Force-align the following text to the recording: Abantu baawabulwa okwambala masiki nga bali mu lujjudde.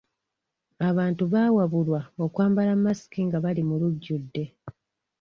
Abantu 0.89 1.23
baawabulwa 1.33 2.01
okwambala 2.25 2.71
masiki 2.85 3.21
nga 3.27 3.37
bali 3.43 3.61
mu 3.69 3.75
lujjudde. 3.81 4.43